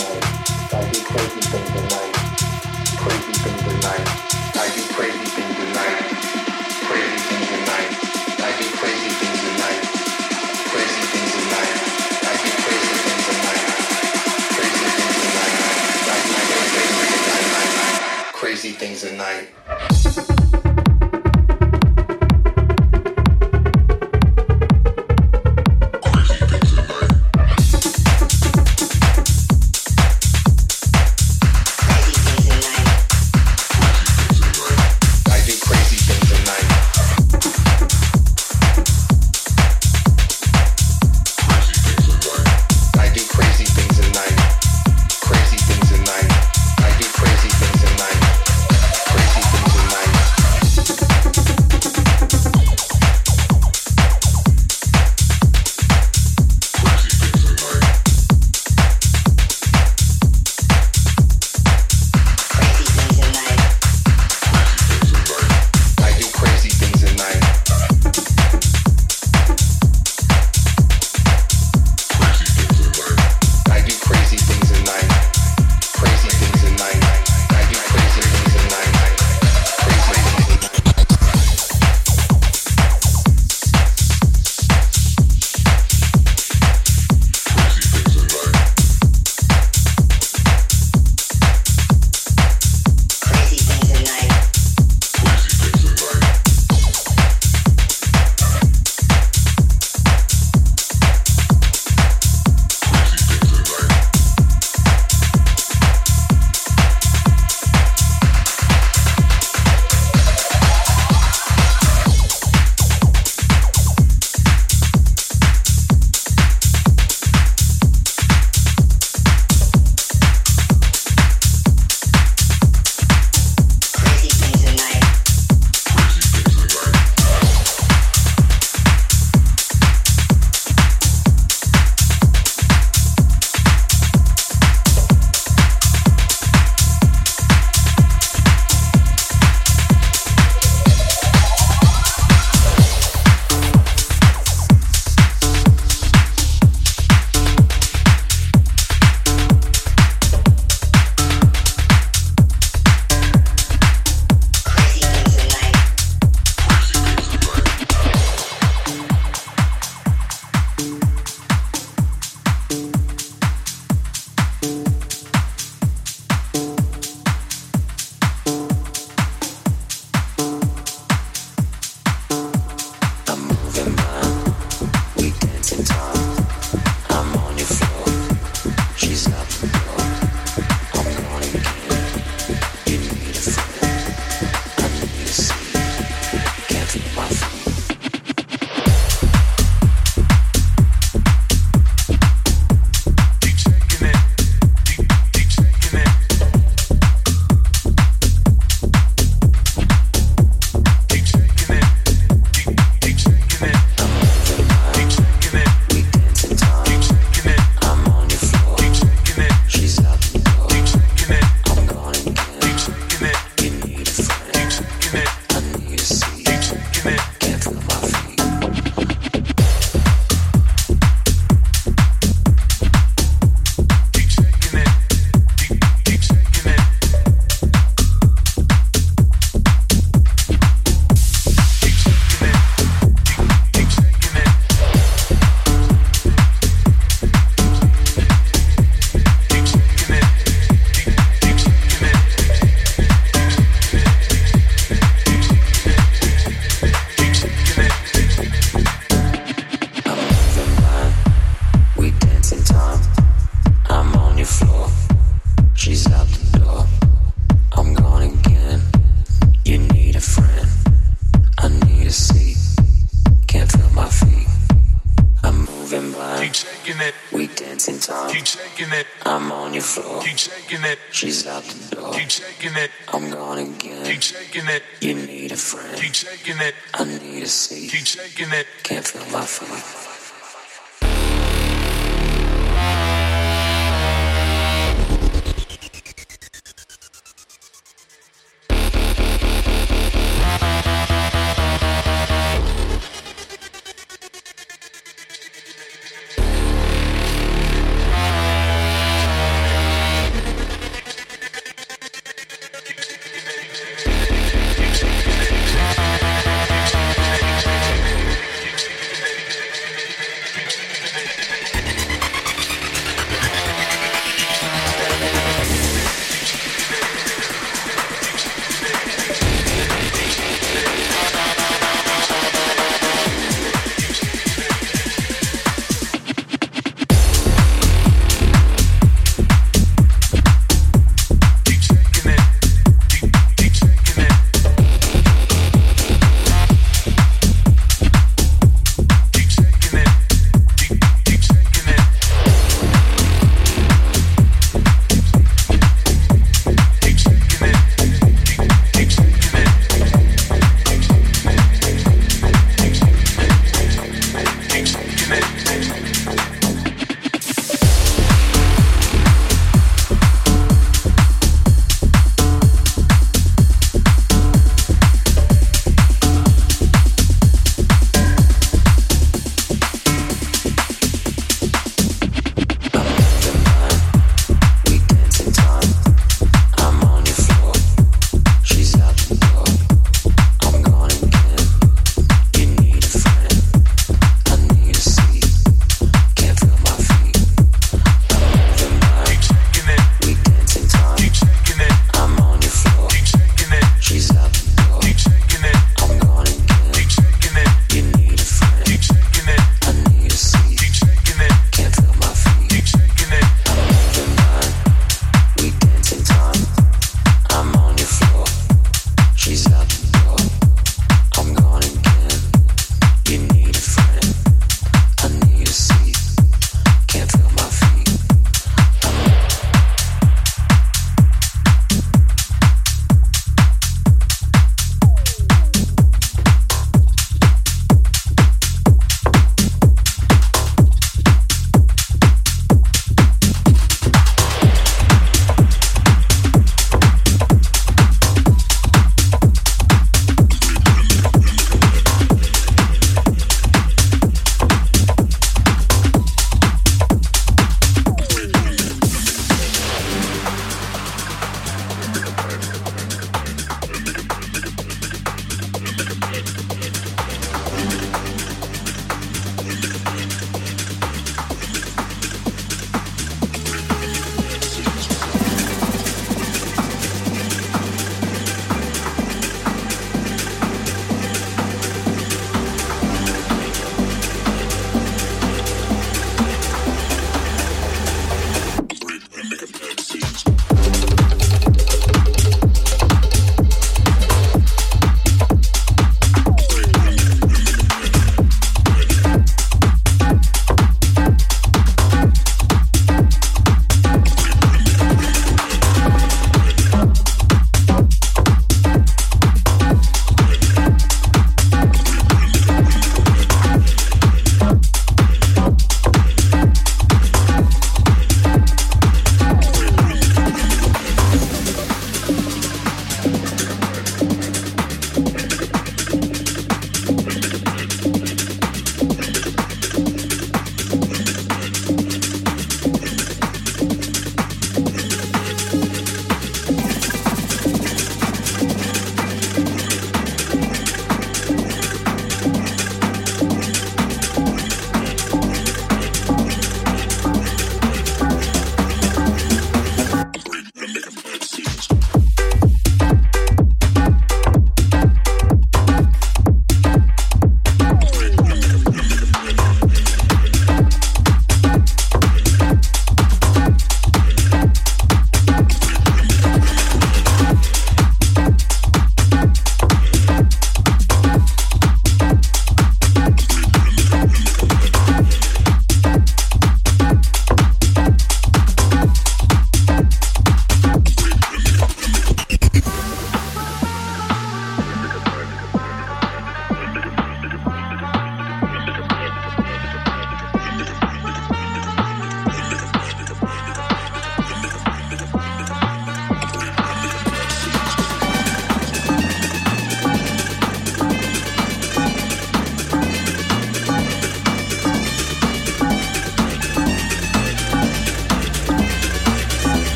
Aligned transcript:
night. 0.00 0.49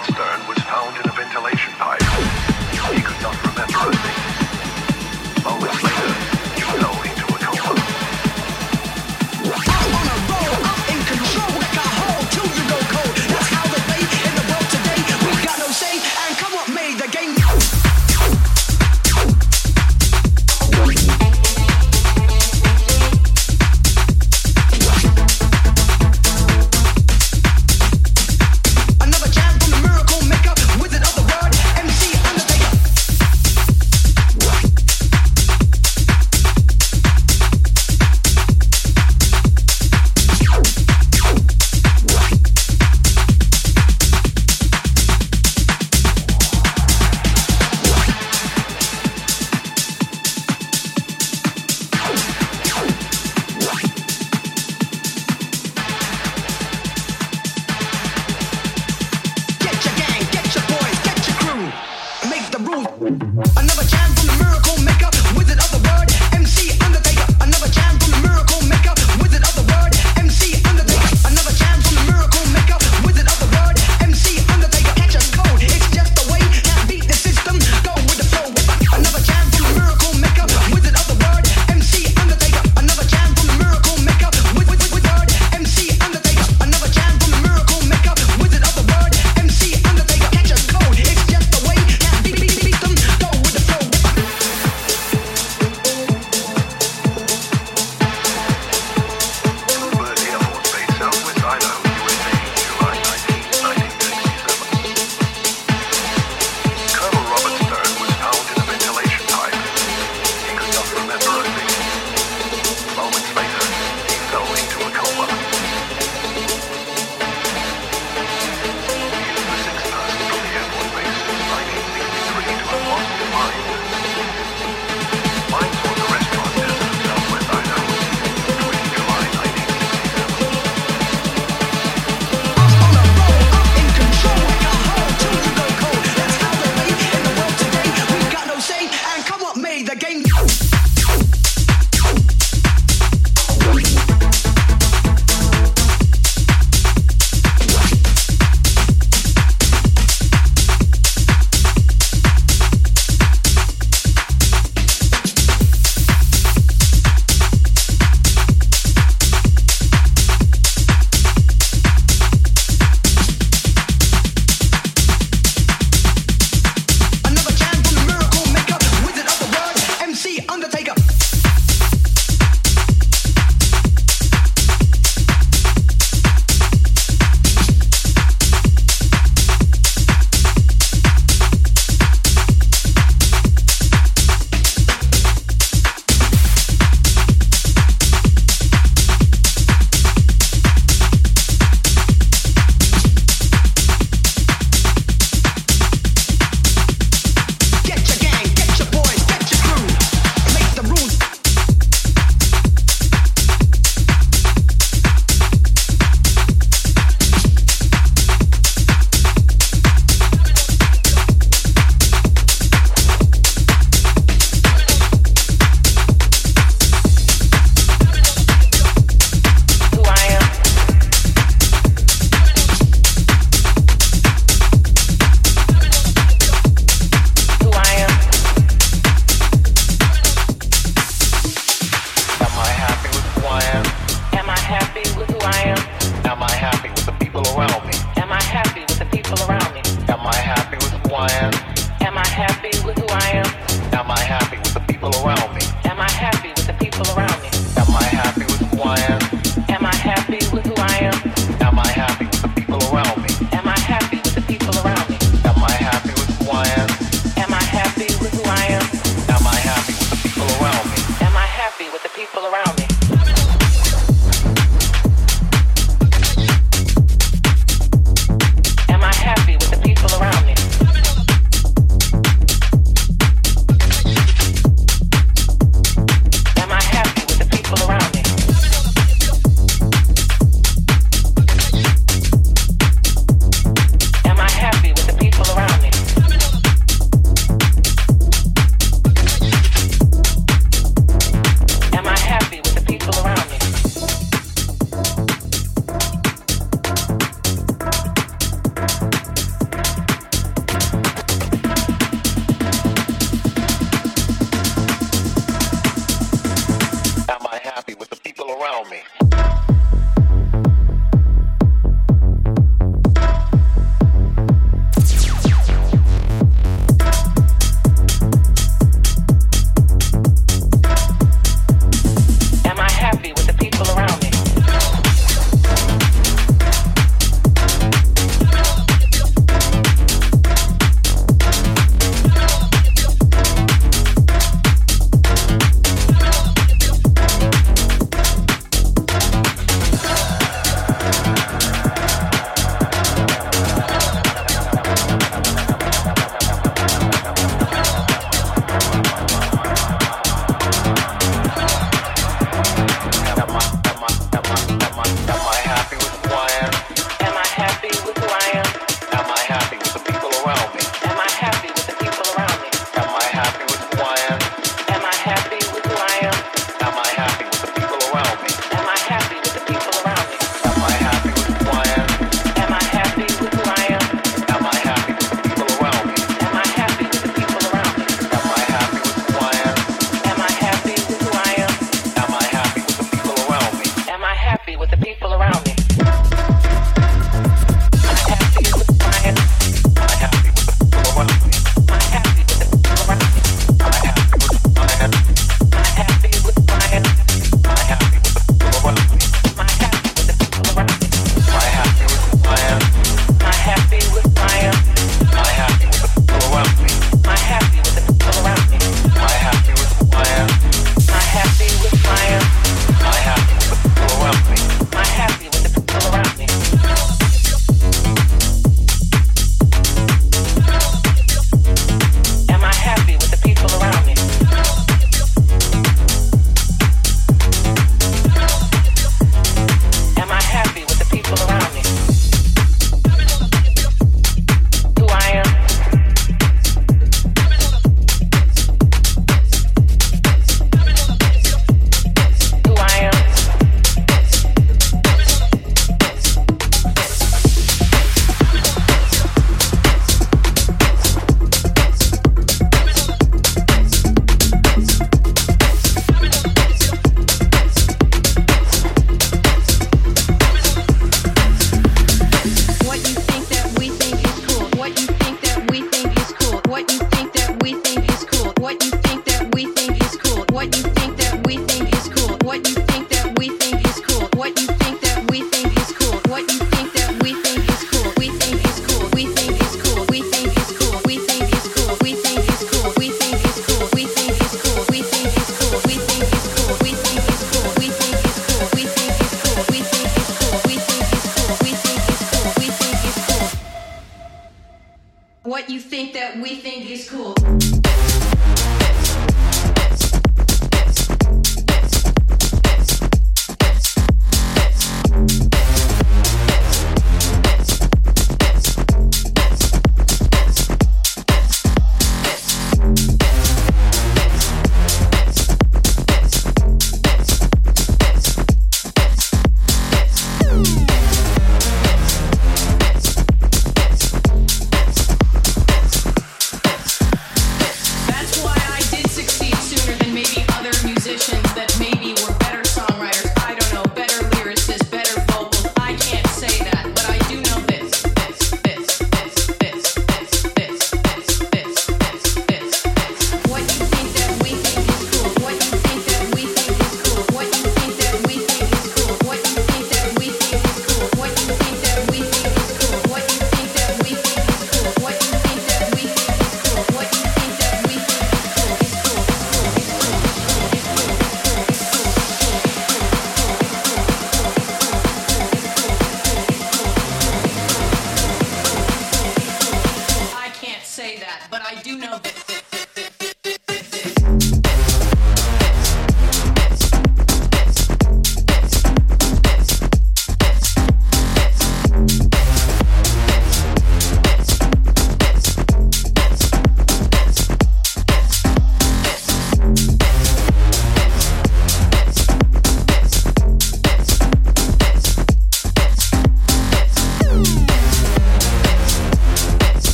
monster. 0.00 0.39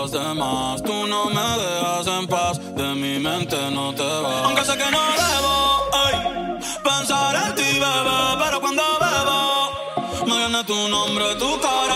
Tú 0.00 1.06
no 1.06 1.26
me 1.26 1.42
dejas 1.62 2.06
en 2.06 2.26
paz, 2.26 2.58
de 2.74 2.94
mi 2.94 3.18
mente 3.18 3.56
no 3.70 3.94
te 3.94 4.02
vas. 4.02 4.44
Aunque 4.46 4.64
sé 4.64 4.72
que 4.78 4.90
no 4.90 4.98
debo 4.98 5.90
ay, 5.92 6.58
pensar 6.82 7.36
en 7.36 7.54
ti, 7.54 7.78
bebé, 7.78 8.36
pero 8.42 8.60
cuando 8.62 8.82
bebo, 8.98 10.26
me 10.26 10.38
viene 10.38 10.64
tu 10.64 10.88
nombre, 10.88 11.34
tu 11.34 11.60
cara. 11.60 11.89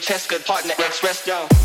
Chest 0.00 0.28
could 0.28 0.44
partner, 0.44 0.72
X 0.78 1.02
rest 1.02 1.26
down. 1.26 1.55